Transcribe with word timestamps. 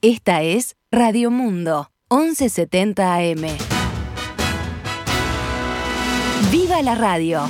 Esta 0.00 0.42
es 0.42 0.76
Radio 0.92 1.28
Mundo, 1.28 1.90
1170 2.08 3.16
AM. 3.16 3.42
¡Viva 6.52 6.80
la 6.82 6.94
radio! 6.94 7.42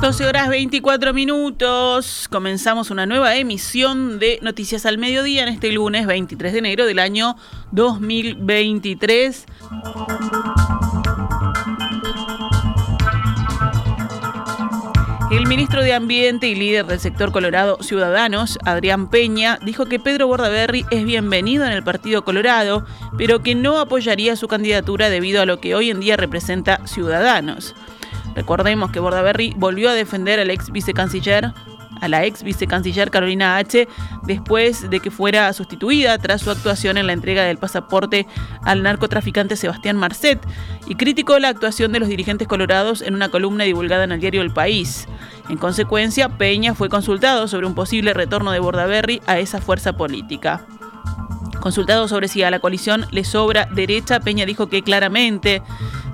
12 0.00 0.24
horas 0.26 0.48
24 0.48 1.12
minutos. 1.12 2.28
Comenzamos 2.30 2.92
una 2.92 3.04
nueva 3.04 3.34
emisión 3.34 4.20
de 4.20 4.38
Noticias 4.42 4.86
al 4.86 4.98
Mediodía 4.98 5.42
en 5.42 5.48
este 5.48 5.72
lunes 5.72 6.06
23 6.06 6.52
de 6.52 6.58
enero 6.60 6.86
del 6.86 7.00
año 7.00 7.34
2023. 7.72 9.44
El 15.32 15.46
ministro 15.46 15.82
de 15.82 15.94
Ambiente 15.94 16.46
y 16.46 16.54
líder 16.54 16.84
del 16.84 17.00
sector 17.00 17.32
Colorado 17.32 17.78
Ciudadanos, 17.82 18.58
Adrián 18.66 19.08
Peña, 19.08 19.58
dijo 19.64 19.86
que 19.86 19.98
Pedro 19.98 20.26
Bordaberry 20.26 20.84
es 20.90 21.06
bienvenido 21.06 21.64
en 21.64 21.72
el 21.72 21.82
Partido 21.82 22.22
Colorado, 22.22 22.84
pero 23.16 23.42
que 23.42 23.54
no 23.54 23.78
apoyaría 23.78 24.36
su 24.36 24.46
candidatura 24.46 25.08
debido 25.08 25.40
a 25.40 25.46
lo 25.46 25.58
que 25.58 25.74
hoy 25.74 25.88
en 25.88 26.00
día 26.00 26.18
representa 26.18 26.86
Ciudadanos. 26.86 27.74
Recordemos 28.36 28.90
que 28.90 29.00
Bordaberry 29.00 29.54
volvió 29.56 29.88
a 29.88 29.94
defender 29.94 30.38
al 30.38 30.50
ex 30.50 30.70
vicecanciller 30.70 31.54
a 32.02 32.08
la 32.08 32.24
ex 32.24 32.42
vicecanciller 32.42 33.10
Carolina 33.10 33.56
H. 33.56 33.88
después 34.24 34.90
de 34.90 35.00
que 35.00 35.10
fuera 35.10 35.50
sustituida 35.52 36.18
tras 36.18 36.42
su 36.42 36.50
actuación 36.50 36.98
en 36.98 37.06
la 37.06 37.12
entrega 37.14 37.44
del 37.44 37.58
pasaporte 37.58 38.26
al 38.64 38.82
narcotraficante 38.82 39.56
Sebastián 39.56 39.96
Marcet 39.96 40.38
y 40.88 40.96
criticó 40.96 41.38
la 41.38 41.48
actuación 41.48 41.92
de 41.92 42.00
los 42.00 42.08
dirigentes 42.08 42.48
colorados 42.48 43.02
en 43.02 43.14
una 43.14 43.30
columna 43.30 43.64
divulgada 43.64 44.04
en 44.04 44.12
el 44.12 44.20
diario 44.20 44.42
El 44.42 44.52
País. 44.52 45.06
En 45.48 45.56
consecuencia, 45.56 46.28
Peña 46.28 46.74
fue 46.74 46.88
consultado 46.88 47.46
sobre 47.46 47.66
un 47.66 47.74
posible 47.74 48.12
retorno 48.12 48.50
de 48.50 48.58
Bordaberry 48.58 49.22
a 49.26 49.38
esa 49.38 49.60
fuerza 49.60 49.92
política. 49.92 50.66
Consultado 51.60 52.08
sobre 52.08 52.26
si 52.26 52.42
a 52.42 52.50
la 52.50 52.58
coalición 52.58 53.06
le 53.12 53.22
sobra 53.22 53.68
derecha, 53.72 54.18
Peña 54.18 54.44
dijo 54.44 54.66
que 54.66 54.82
claramente 54.82 55.62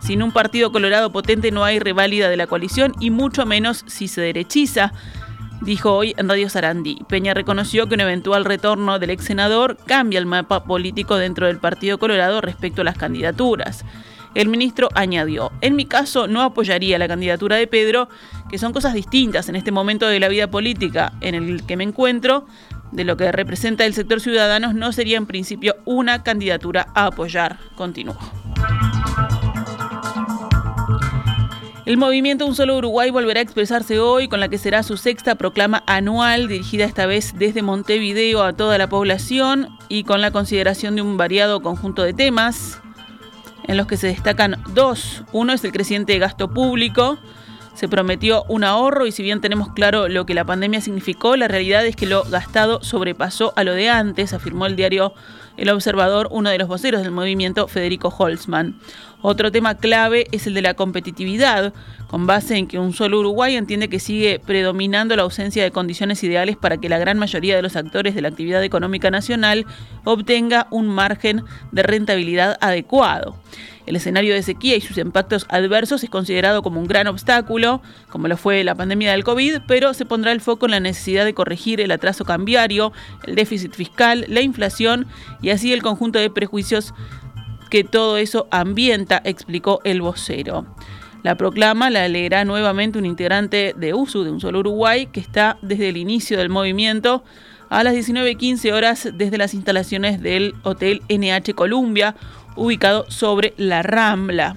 sin 0.01 0.23
un 0.23 0.33
partido 0.33 0.71
colorado 0.73 1.11
potente 1.11 1.51
no 1.51 1.65
hay 1.65 1.79
reválida 1.79 2.29
de 2.29 2.37
la 2.37 2.47
coalición 2.47 2.95
y 3.01 3.11
mucho 3.11 3.47
menos 3.47 3.85
si 3.87 4.09
se 4.09 4.21
derechiza. 4.21 4.93
Dijo 5.61 5.93
hoy 5.93 6.15
en 6.17 6.29
Radio 6.29 6.49
Sarandí. 6.49 6.99
Peña 7.09 7.35
reconoció 7.35 7.89
que 7.89 7.95
un 7.95 8.01
eventual 8.01 8.45
retorno 8.45 8.99
del 8.99 9.11
ex 9.11 9.25
senador 9.25 9.77
cambia 9.87 10.19
el 10.19 10.27
mapa 10.27 10.65
político 10.65 11.17
dentro 11.17 11.47
del 11.47 11.59
Partido 11.59 11.99
Colorado 11.99 12.41
respecto 12.41 12.83
a 12.83 12.85
las 12.85 12.97
candidaturas. 12.97 13.85
El 14.35 14.49
ministro 14.49 14.89
añadió, 14.95 15.51
en 15.61 15.75
mi 15.75 15.85
caso 15.85 16.29
no 16.29 16.43
apoyaría 16.43 16.99
la 16.99 17.09
candidatura 17.09 17.57
de 17.57 17.67
Pedro, 17.67 18.09
que 18.51 18.59
son 18.59 18.73
cosas 18.73 18.95
distintas 18.95 19.49
en 19.49 19.57
este 19.57 19.73
momento 19.73 20.07
de 20.07 20.21
la 20.21 20.29
vida 20.29 20.49
política 20.49 21.13
en 21.21 21.35
el 21.35 21.65
que 21.67 21.77
me 21.77 21.85
encuentro, 21.85 22.47
de 22.93 23.05
lo 23.05 23.17
que 23.17 23.33
representa 23.33 23.85
el 23.85 23.95
sector 23.95 24.21
ciudadanos, 24.21 24.75
no 24.75 24.93
sería 24.93 25.19
en 25.19 25.27
principio 25.27 25.77
una 25.85 26.23
candidatura 26.23 26.87
a 26.95 27.07
apoyar, 27.07 27.59
continuó. 27.75 28.17
El 31.89 31.97
movimiento 31.97 32.45
Un 32.45 32.55
Solo 32.55 32.77
Uruguay 32.77 33.11
volverá 33.11 33.41
a 33.41 33.43
expresarse 33.43 33.99
hoy 33.99 34.29
con 34.29 34.41
la 34.41 34.49
que 34.49 34.59
será 34.59 34.83
su 34.83 34.99
sexta 34.99 35.37
proclama 35.37 35.85
anual, 35.87 36.47
dirigida 36.47 36.85
esta 36.85 37.07
vez 37.07 37.33
desde 37.39 37.63
Montevideo 37.63 38.43
a 38.43 38.53
toda 38.53 38.77
la 38.77 38.91
población 38.91 39.71
y 39.89 40.05
con 40.05 40.21
la 40.21 40.31
consideración 40.31 40.97
de 40.97 41.01
un 41.01 41.17
variado 41.17 41.63
conjunto 41.63 42.03
de 42.03 42.13
temas, 42.13 42.83
en 43.67 43.79
los 43.79 43.87
que 43.87 43.97
se 43.97 44.09
destacan 44.09 44.63
dos. 44.75 45.25
Uno 45.33 45.55
es 45.55 45.65
el 45.65 45.73
creciente 45.73 46.19
gasto 46.19 46.51
público. 46.51 47.17
Se 47.73 47.89
prometió 47.89 48.45
un 48.49 48.65
ahorro 48.65 49.07
y 49.07 49.13
si 49.13 49.23
bien 49.23 49.41
tenemos 49.41 49.73
claro 49.73 50.09
lo 50.09 50.27
que 50.27 50.35
la 50.35 50.45
pandemia 50.45 50.83
significó, 50.83 51.37
la 51.37 51.49
realidad 51.49 51.87
es 51.87 51.97
que 51.97 52.05
lo 52.05 52.23
gastado 52.25 52.83
sobrepasó 52.83 53.55
a 53.57 53.65
lo 53.65 53.73
de 53.73 53.89
antes, 53.89 54.35
afirmó 54.35 54.67
el 54.67 54.77
diario 54.77 55.15
El 55.59 55.71
Observador, 55.71 56.29
uno 56.31 56.51
de 56.51 56.59
los 56.59 56.69
voceros 56.69 57.03
del 57.03 57.11
movimiento, 57.11 57.67
Federico 57.67 58.15
Holzman. 58.17 58.79
Otro 59.21 59.51
tema 59.51 59.77
clave 59.77 60.29
es 60.31 60.47
el 60.47 60.55
de 60.55 60.63
la 60.63 60.75
competitividad, 60.75 61.75
con 62.07 62.29
base 62.29 62.57
en 62.57 62.69
que 62.69 62.79
un 62.79 62.93
solo 62.93 63.19
Uruguay 63.19 63.57
entiende 63.57 63.89
que 63.89 63.99
sigue 63.99 64.39
predominando 64.39 65.17
la 65.17 65.25
ausencia 65.25 65.65
de 65.65 65.73
condiciones 65.73 66.23
ideales 66.23 66.57
para 66.57 66.77
que 66.77 66.89
la 66.89 66.99
gran 66.99 67.19
mayoría 67.19 67.57
de 67.57 67.63
los 67.63 67.75
actores 67.75 68.15
de 68.15 68.23
la 68.23 68.29
actividad 68.29 68.63
económica 68.63 69.11
nacional 69.11 69.67
obtenga 70.05 70.69
un 70.71 70.87
margen 70.87 71.43
de 71.73 71.83
rentabilidad 71.83 72.57
adecuado. 72.61 73.35
El 73.89 73.97
escenario 73.97 74.35
de 74.35 74.43
sequía 74.43 74.77
y 74.77 74.83
sus 74.83 74.99
impactos 74.99 75.47
adversos 75.49 76.05
es 76.05 76.11
considerado 76.11 76.63
como 76.63 76.79
un 76.79 76.87
gran 76.87 77.07
obstáculo, 77.07 77.81
como 78.11 78.29
lo 78.29 78.37
fue 78.37 78.63
la 78.63 78.75
pandemia 78.75 79.13
del 79.13 79.25
COVID, 79.25 79.61
pero 79.67 79.95
se 79.95 80.05
pondrá 80.05 80.33
el 80.33 80.43
foco 80.43 80.67
en 80.67 80.73
la 80.73 80.81
necesidad 80.81 81.25
de 81.25 81.33
corregir 81.33 81.81
el 81.81 81.91
atraso 81.91 82.27
cambiario, 82.27 82.93
el 83.27 83.35
déficit 83.35 83.73
fiscal, 83.73 84.27
la 84.29 84.43
inflación 84.43 85.07
y 85.41 85.48
así 85.51 85.73
el 85.73 85.83
conjunto 85.83 86.19
de 86.19 86.31
prejuicios 86.31 86.95
que 87.71 87.85
todo 87.85 88.17
eso 88.17 88.49
ambienta, 88.51 89.21
explicó 89.25 89.81
el 89.85 90.01
vocero. 90.01 90.67
La 91.23 91.37
proclama 91.37 91.91
la 91.91 92.09
leerá 92.09 92.45
nuevamente 92.45 92.99
un 92.99 93.05
integrante 93.05 93.75
de 93.77 93.93
USU 93.93 94.25
de 94.25 94.31
Un 94.31 94.41
Solo 94.41 94.61
Uruguay 94.61 95.07
que 95.07 95.21
está 95.21 95.59
desde 95.63 95.89
el 95.89 95.97
inicio 95.97 96.39
del 96.39 96.49
movimiento 96.49 97.25
a 97.69 97.83
las 97.83 97.95
19.15 97.95 98.73
horas 98.73 99.09
desde 99.15 99.37
las 99.37 99.53
instalaciones 99.53 100.23
del 100.23 100.55
Hotel 100.63 101.03
NH 101.09 101.55
Columbia, 101.55 102.15
ubicado 102.57 103.11
sobre 103.11 103.53
la 103.57 103.83
Rambla. 103.83 104.57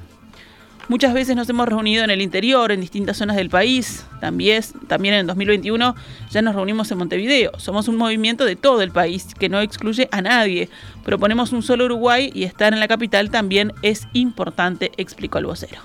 Muchas 0.91 1.13
veces 1.13 1.37
nos 1.37 1.47
hemos 1.47 1.69
reunido 1.69 2.03
en 2.03 2.09
el 2.09 2.21
interior, 2.21 2.69
en 2.69 2.81
distintas 2.81 3.15
zonas 3.15 3.37
del 3.37 3.49
país. 3.49 4.05
También, 4.19 4.61
también 4.89 5.13
en 5.13 5.25
2021 5.25 5.95
ya 6.29 6.41
nos 6.41 6.53
reunimos 6.53 6.91
en 6.91 6.97
Montevideo. 6.97 7.51
Somos 7.59 7.87
un 7.87 7.95
movimiento 7.95 8.43
de 8.43 8.57
todo 8.57 8.81
el 8.81 8.91
país 8.91 9.33
que 9.39 9.47
no 9.47 9.61
excluye 9.61 10.09
a 10.11 10.21
nadie. 10.21 10.67
Proponemos 11.05 11.53
un 11.53 11.63
solo 11.63 11.85
Uruguay 11.85 12.29
y 12.35 12.43
estar 12.43 12.73
en 12.73 12.81
la 12.81 12.89
capital 12.89 13.31
también 13.31 13.71
es 13.81 14.05
importante, 14.11 14.91
explicó 14.97 15.37
el 15.37 15.45
vocero. 15.45 15.79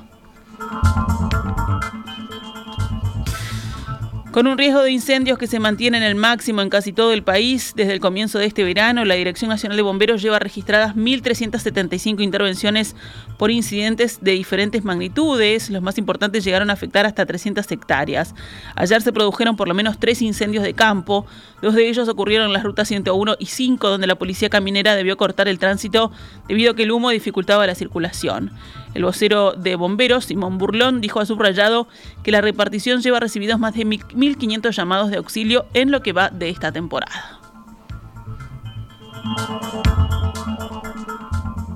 Con 4.37 4.47
un 4.49 4.59
riesgo 4.59 4.83
de 4.83 4.91
incendios 4.91 5.39
que 5.39 5.47
se 5.47 5.59
mantiene 5.61 5.97
en 5.97 6.03
el 6.03 6.15
máximo 6.15 6.61
en 6.61 6.69
casi 6.69 6.93
todo 6.93 7.15
el 7.15 7.23
país, 7.23 7.73
desde 7.75 7.95
el 7.95 8.01
comienzo 8.01 8.39
de 8.39 8.45
este 8.45 8.65
verano, 8.65 9.03
la 9.07 9.15
Dirección 9.15 9.49
Nacional 9.49 9.79
de 9.79 9.83
Bomberos 9.83 10.21
lleva 10.21 10.39
registradas 10.39 10.95
1.375 10.95 12.23
intervenciones 12.23 12.95
por 13.39 13.51
incidentes 13.51 14.19
de 14.21 14.33
diferentes 14.33 14.85
magnitudes. 14.85 15.71
Los 15.71 15.81
más 15.81 15.97
importantes 15.97 16.45
llegaron 16.45 16.69
a 16.69 16.75
afectar 16.75 17.07
hasta 17.07 17.25
300 17.25 17.73
hectáreas. 17.73 18.35
Ayer 18.75 19.01
se 19.01 19.11
produjeron 19.11 19.57
por 19.57 19.69
lo 19.69 19.75
menos 19.75 19.99
tres 19.99 20.21
incendios 20.21 20.65
de 20.65 20.75
campo. 20.75 21.25
Dos 21.63 21.73
de 21.73 21.89
ellos 21.89 22.07
ocurrieron 22.07 22.49
en 22.49 22.53
las 22.53 22.63
rutas 22.63 22.89
101 22.89 23.37
y 23.39 23.47
5, 23.47 23.89
donde 23.89 24.07
la 24.07 24.17
policía 24.17 24.51
caminera 24.51 24.97
debió 24.97 25.17
cortar 25.17 25.49
el 25.49 25.59
tránsito 25.59 26.13
debido 26.47 26.73
a 26.73 26.77
que 26.77 26.83
el 26.83 26.93
humo 26.93 27.09
dificultaba 27.09 27.67
la 27.67 27.75
circulación. 27.75 28.53
El 28.97 29.05
vocero 29.05 29.53
de 29.53 29.77
bomberos, 29.77 30.25
Simón 30.25 30.57
Burlón, 30.57 31.03
dijo 31.03 31.21
a 31.21 31.27
subrayado 31.27 31.87
que 32.23 32.31
la 32.31 32.41
repartición 32.41 33.03
lleva 33.03 33.21
recibidos 33.21 33.61
más 33.61 33.75
de 33.75 33.85
1.500 33.85 34.71
llamados 34.71 35.11
de 35.11 35.19
auxilio 35.19 35.67
en 35.75 35.91
lo 35.91 36.01
que 36.01 36.15
va 36.15 36.31
de 36.31 36.49
esta 36.49 36.73
temporada. 36.73 37.39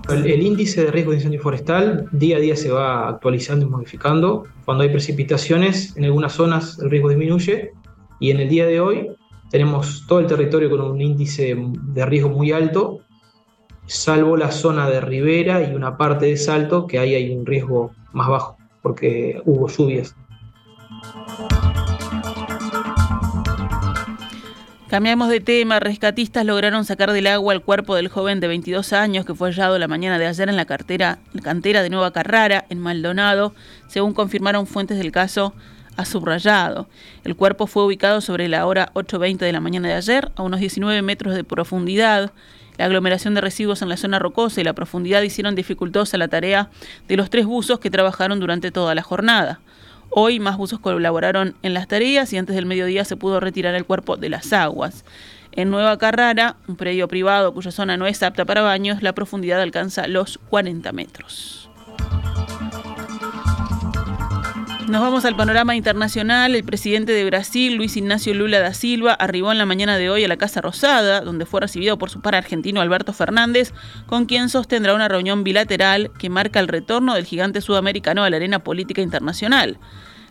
El, 0.08 0.42
índice 0.42 0.82
de 0.82 0.90
riesgo 0.90 1.10
de 1.10 1.18
incendio 1.18 1.42
forestal 1.42 2.08
día 2.10 2.38
a 2.38 2.40
día 2.40 2.56
se 2.56 2.70
va 2.70 3.10
actualizando 3.10 3.66
y 3.66 3.68
modificando. 3.68 4.44
Cuando 4.64 4.84
hay 4.84 4.88
precipitaciones, 4.88 5.94
en 5.98 6.06
algunas 6.06 6.32
zonas 6.32 6.78
el 6.78 6.88
riesgo 6.88 7.10
disminuye 7.10 7.72
y 8.18 8.30
en 8.30 8.40
el 8.40 8.48
día 8.48 8.64
de 8.64 8.80
hoy 8.80 9.10
tenemos 9.50 10.06
todo 10.06 10.20
el 10.20 10.26
territorio 10.26 10.70
con 10.70 10.80
un 10.80 10.98
índice 11.02 11.54
de 11.54 12.06
riesgo 12.06 12.30
muy 12.30 12.50
alto 12.52 13.00
salvo 13.90 14.36
la 14.36 14.52
zona 14.52 14.88
de 14.88 15.00
ribera 15.00 15.62
y 15.62 15.74
una 15.74 15.96
parte 15.96 16.26
de 16.26 16.36
Salto, 16.36 16.86
que 16.86 17.00
ahí 17.00 17.14
hay 17.14 17.34
un 17.34 17.44
riesgo 17.44 17.90
más 18.12 18.28
bajo, 18.28 18.56
porque 18.82 19.42
hubo 19.44 19.68
lluvias. 19.68 20.14
Cambiamos 24.88 25.28
de 25.28 25.40
tema. 25.40 25.78
Rescatistas 25.80 26.44
lograron 26.44 26.84
sacar 26.84 27.12
del 27.12 27.26
agua 27.26 27.52
el 27.52 27.62
cuerpo 27.62 27.94
del 27.94 28.08
joven 28.08 28.40
de 28.40 28.48
22 28.48 28.92
años 28.92 29.24
que 29.24 29.34
fue 29.34 29.50
hallado 29.50 29.78
la 29.78 29.88
mañana 29.88 30.18
de 30.18 30.26
ayer 30.26 30.48
en 30.48 30.56
la, 30.56 30.64
cartera, 30.64 31.18
cantera 31.42 31.82
de 31.82 31.90
Nueva 31.90 32.12
Carrara, 32.12 32.66
en 32.70 32.80
Maldonado, 32.80 33.54
según 33.88 34.14
confirmaron 34.14 34.66
fuentes 34.66 34.98
del 34.98 35.12
caso 35.12 35.52
a 36.00 36.04
subrayado. 36.04 36.88
El 37.24 37.36
cuerpo 37.36 37.66
fue 37.66 37.84
ubicado 37.84 38.20
sobre 38.20 38.48
la 38.48 38.66
hora 38.66 38.90
8.20 38.94 39.38
de 39.38 39.52
la 39.52 39.60
mañana 39.60 39.88
de 39.88 39.94
ayer, 39.94 40.32
a 40.36 40.42
unos 40.42 40.60
19 40.60 41.02
metros 41.02 41.34
de 41.34 41.44
profundidad. 41.44 42.32
La 42.76 42.86
aglomeración 42.86 43.34
de 43.34 43.40
residuos 43.40 43.82
en 43.82 43.88
la 43.88 43.96
zona 43.96 44.18
rocosa 44.18 44.60
y 44.60 44.64
la 44.64 44.72
profundidad 44.72 45.22
hicieron 45.22 45.54
dificultosa 45.54 46.18
la 46.18 46.28
tarea 46.28 46.70
de 47.08 47.16
los 47.16 47.30
tres 47.30 47.46
buzos 47.46 47.78
que 47.78 47.90
trabajaron 47.90 48.40
durante 48.40 48.70
toda 48.70 48.94
la 48.94 49.02
jornada. 49.02 49.60
Hoy 50.10 50.40
más 50.40 50.56
buzos 50.56 50.80
colaboraron 50.80 51.54
en 51.62 51.74
las 51.74 51.86
tareas 51.86 52.32
y 52.32 52.38
antes 52.38 52.56
del 52.56 52.66
mediodía 52.66 53.04
se 53.04 53.16
pudo 53.16 53.38
retirar 53.38 53.74
el 53.74 53.84
cuerpo 53.84 54.16
de 54.16 54.28
las 54.28 54.52
aguas. 54.52 55.04
En 55.52 55.70
Nueva 55.70 55.98
Carrara, 55.98 56.56
un 56.68 56.76
predio 56.76 57.06
privado 57.06 57.54
cuya 57.54 57.70
zona 57.70 57.96
no 57.96 58.06
es 58.06 58.22
apta 58.22 58.44
para 58.44 58.62
baños, 58.62 59.02
la 59.02 59.14
profundidad 59.14 59.60
alcanza 59.60 60.08
los 60.08 60.38
40 60.48 60.90
metros. 60.92 61.69
Nos 64.90 65.02
vamos 65.02 65.24
al 65.24 65.36
panorama 65.36 65.76
internacional. 65.76 66.56
El 66.56 66.64
presidente 66.64 67.12
de 67.12 67.24
Brasil, 67.24 67.76
Luis 67.76 67.96
Ignacio 67.96 68.34
Lula 68.34 68.58
da 68.58 68.74
Silva, 68.74 69.12
arribó 69.12 69.52
en 69.52 69.58
la 69.58 69.64
mañana 69.64 69.96
de 69.96 70.10
hoy 70.10 70.24
a 70.24 70.28
la 70.28 70.36
Casa 70.36 70.60
Rosada, 70.60 71.20
donde 71.20 71.46
fue 71.46 71.60
recibido 71.60 71.96
por 71.96 72.10
su 72.10 72.20
par 72.20 72.34
argentino 72.34 72.80
Alberto 72.80 73.12
Fernández, 73.12 73.72
con 74.06 74.26
quien 74.26 74.48
sostendrá 74.48 74.92
una 74.92 75.06
reunión 75.06 75.44
bilateral 75.44 76.10
que 76.18 76.28
marca 76.28 76.58
el 76.58 76.66
retorno 76.66 77.14
del 77.14 77.24
gigante 77.24 77.60
sudamericano 77.60 78.24
a 78.24 78.30
la 78.30 78.36
arena 78.36 78.64
política 78.64 79.00
internacional. 79.00 79.78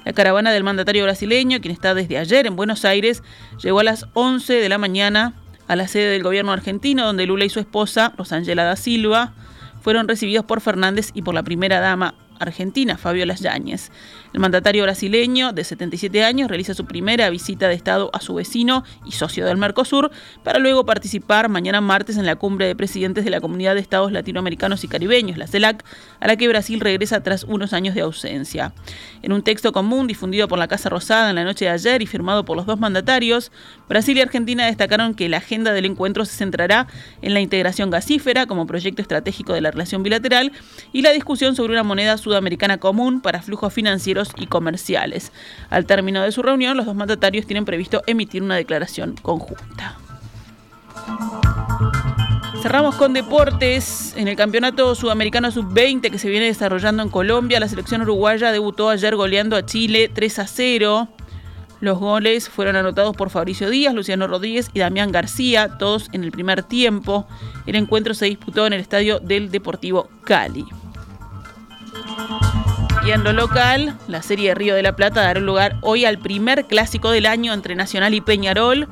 La 0.03 0.11
caravana 0.11 0.51
del 0.51 0.65
mandatario 0.65 1.05
brasileño, 1.05 1.61
quien 1.61 1.71
está 1.71 1.93
desde 1.93 2.17
ayer 2.17 2.45
en 2.45 2.57
Buenos 2.57 2.83
Aires, 2.83 3.23
llegó 3.63 3.79
a 3.79 3.85
las 3.85 4.07
11 4.11 4.55
de 4.55 4.67
la 4.67 4.77
mañana 4.77 5.35
a 5.69 5.77
la 5.77 5.87
sede 5.87 6.11
del 6.11 6.23
gobierno 6.23 6.51
argentino, 6.51 7.05
donde 7.05 7.25
Lula 7.25 7.45
y 7.45 7.49
su 7.49 7.61
esposa, 7.61 8.11
Rosangela 8.17 8.65
da 8.65 8.75
Silva, 8.75 9.35
fueron 9.81 10.09
recibidos 10.09 10.43
por 10.43 10.59
Fernández 10.59 11.11
y 11.13 11.21
por 11.21 11.33
la 11.33 11.43
primera 11.43 11.79
dama 11.79 12.15
argentina, 12.39 12.97
Fabiola 12.97 13.35
Yáñez. 13.35 13.91
El 14.33 14.39
mandatario 14.39 14.83
brasileño, 14.83 15.53
de 15.53 15.63
77 15.63 16.23
años, 16.23 16.49
realiza 16.49 16.73
su 16.73 16.85
primera 16.85 17.29
visita 17.29 17.67
de 17.67 17.73
Estado 17.73 18.09
a 18.13 18.21
su 18.21 18.35
vecino 18.35 18.83
y 19.05 19.11
socio 19.11 19.45
del 19.45 19.57
Mercosur, 19.57 20.11
para 20.43 20.59
luego 20.59 20.85
participar 20.85 21.49
mañana 21.49 21.81
martes 21.81 22.17
en 22.17 22.25
la 22.25 22.35
cumbre 22.35 22.67
de 22.67 22.75
presidentes 22.75 23.25
de 23.25 23.31
la 23.31 23.41
Comunidad 23.41 23.75
de 23.75 23.81
Estados 23.81 24.11
Latinoamericanos 24.11 24.83
y 24.83 24.87
Caribeños, 24.87 25.37
la 25.37 25.47
CELAC, 25.47 25.83
a 26.19 26.27
la 26.27 26.35
que 26.35 26.47
Brasil 26.47 26.79
regresa 26.79 27.21
tras 27.21 27.43
unos 27.43 27.73
años 27.73 27.95
de 27.95 28.01
ausencia. 28.01 28.73
En 29.21 29.33
un 29.33 29.41
texto 29.41 29.71
común 29.71 30.07
difundido 30.07 30.47
por 30.47 30.59
la 30.59 30.67
Casa 30.67 30.89
Rosada 30.89 31.29
en 31.29 31.35
la 31.35 31.43
noche 31.43 31.65
de 31.65 31.71
ayer 31.71 32.01
y 32.01 32.05
firmado 32.05 32.45
por 32.45 32.55
los 32.55 32.65
dos 32.65 32.79
mandatarios, 32.79 33.51
Brasil 33.87 34.17
y 34.17 34.21
Argentina 34.21 34.65
destacaron 34.65 35.13
que 35.13 35.29
la 35.29 35.37
agenda 35.37 35.73
del 35.73 35.85
encuentro 35.85 36.25
se 36.25 36.35
centrará 36.35 36.87
en 37.21 37.33
la 37.33 37.39
integración 37.39 37.89
gasífera 37.89 38.45
como 38.45 38.67
proyecto 38.67 39.01
estratégico 39.01 39.53
de 39.53 39.61
la 39.61 39.71
relación 39.71 40.03
bilateral 40.03 40.51
y 40.93 41.01
la 41.01 41.11
discusión 41.11 41.55
sobre 41.55 41.73
una 41.73 41.83
moneda 41.83 42.17
sudamericana 42.29 42.77
común 42.77 43.21
para 43.21 43.41
flujos 43.41 43.73
financieros 43.73 44.29
y 44.37 44.45
comerciales. 44.45 45.31
Al 45.69 45.85
término 45.85 46.21
de 46.21 46.31
su 46.31 46.43
reunión, 46.43 46.77
los 46.77 46.85
dos 46.85 46.95
mandatarios 46.95 47.45
tienen 47.45 47.65
previsto 47.65 48.03
emitir 48.05 48.43
una 48.43 48.55
declaración 48.55 49.15
conjunta. 49.21 49.97
Cerramos 52.61 52.95
con 52.95 53.13
deportes. 53.13 54.13
En 54.17 54.27
el 54.27 54.35
Campeonato 54.35 54.93
Sudamericano 54.93 55.49
Sub-20 55.49 56.11
que 56.11 56.19
se 56.19 56.29
viene 56.29 56.45
desarrollando 56.45 57.01
en 57.01 57.09
Colombia, 57.09 57.59
la 57.59 57.67
selección 57.67 58.01
uruguaya 58.01 58.51
debutó 58.51 58.89
ayer 58.89 59.15
goleando 59.15 59.55
a 59.55 59.65
Chile 59.65 60.11
3 60.13 60.39
a 60.39 60.47
0. 60.47 61.07
Los 61.79 61.97
goles 61.97 62.49
fueron 62.49 62.75
anotados 62.75 63.15
por 63.15 63.29
Fabricio 63.29 63.69
Díaz, 63.69 63.93
Luciano 63.93 64.27
Rodríguez 64.27 64.69
y 64.73 64.79
Damián 64.79 65.13
García, 65.13 65.77
todos 65.79 66.09
en 66.11 66.25
el 66.25 66.31
primer 66.31 66.63
tiempo. 66.63 67.25
El 67.65 67.75
encuentro 67.75 68.13
se 68.13 68.25
disputó 68.25 68.67
en 68.67 68.73
el 68.73 68.81
estadio 68.81 69.19
del 69.19 69.49
Deportivo 69.49 70.09
Cali. 70.25 70.65
Lo 73.17 73.33
local, 73.33 73.97
la 74.07 74.21
Serie 74.21 74.53
Río 74.53 74.75
de 74.75 74.83
la 74.83 74.95
Plata 74.95 75.21
dará 75.21 75.39
lugar 75.39 75.77
hoy 75.81 76.05
al 76.05 76.19
primer 76.19 76.67
clásico 76.67 77.09
del 77.09 77.25
año 77.25 77.53
entre 77.53 77.75
Nacional 77.75 78.13
y 78.13 78.21
Peñarol. 78.21 78.87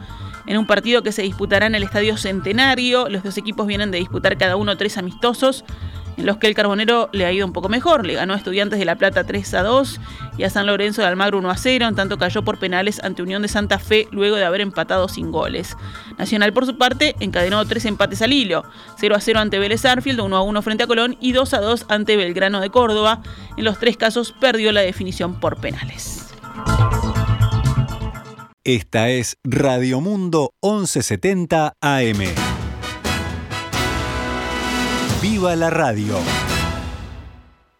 En 0.48 0.58
un 0.58 0.66
partido 0.66 1.04
que 1.04 1.12
se 1.12 1.22
disputará 1.22 1.68
en 1.68 1.76
el 1.76 1.84
Estadio 1.84 2.18
Centenario, 2.18 3.10
los 3.10 3.22
dos 3.22 3.38
equipos 3.38 3.68
vienen 3.68 3.92
de 3.92 4.00
disputar 4.00 4.36
cada 4.40 4.56
uno 4.56 4.76
tres 4.76 4.98
amistosos 4.98 5.64
en 6.18 6.26
los 6.26 6.38
que 6.38 6.48
el 6.48 6.56
Carbonero 6.56 7.10
le 7.14 7.26
ha 7.26 7.32
ido 7.32 7.46
un 7.46 7.54
poco 7.54 7.70
mejor. 7.70 8.06
Le 8.06 8.16
ganó 8.16 8.34
a 8.34 8.38
Estudiantes 8.38 8.80
de 8.80 8.86
La 8.86 8.96
Plata 8.96 9.24
3 9.24 9.54
a 9.54 9.64
2 9.64 10.00
y 10.38 10.44
a 10.44 10.50
San 10.50 10.66
Lorenzo 10.66 11.02
de 11.02 11.08
Almagro 11.08 11.38
1 11.38 11.50
a 11.50 11.58
0, 11.58 11.88
en 11.88 11.96
tanto 11.96 12.18
cayó 12.18 12.44
por 12.44 12.60
penales 12.60 13.00
ante 13.04 13.22
Unión 13.22 13.42
de 13.42 13.48
Santa 13.48 13.80
Fe 13.80 14.08
luego 14.12 14.36
de 14.36 14.46
haber 14.46 14.62
empatado 14.62 15.08
sin 15.08 15.32
goles. 15.32 15.78
Nacional, 16.18 16.54
por 16.54 16.66
su 16.66 16.78
parte, 16.78 17.16
encadenó 17.20 17.64
tres 17.66 17.86
empates 17.86 18.22
al 18.22 18.34
hilo: 18.34 18.64
0 19.00 19.16
a 19.16 19.22
0 19.22 19.40
ante 19.40 19.60
Vélez 19.60 19.86
Arfield, 19.86 20.20
1 20.20 20.36
a 20.36 20.42
1 20.42 20.62
frente 20.62 20.84
a 20.84 20.88
Colón 20.88 21.18
y 21.22 21.32
2 21.32 21.54
a 21.54 21.62
2 21.62 21.86
ante 21.90 22.18
Belgrano 22.18 22.60
de 22.60 22.70
Córdoba. 22.70 23.22
En 23.56 23.64
los 23.64 23.80
tres 23.80 23.98
casos 23.98 24.34
perdió 24.40 24.72
la 24.72 24.82
definición 24.82 25.40
por 25.40 25.58
penales. 25.58 26.28
Esta 28.64 29.10
es 29.10 29.38
Radio 29.46 30.02
Mundo 30.02 30.52
1170 30.62 31.74
AM. 31.80 32.57
¡Viva 35.22 35.56
la 35.56 35.72
radio! 35.72 36.16